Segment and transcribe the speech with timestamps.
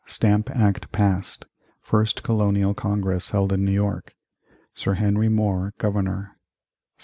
[0.07, 1.45] Stamp Act passed
[1.79, 4.15] First Colonial Congress held in New York
[4.73, 6.89] Sir Henry Moore Governor 1766.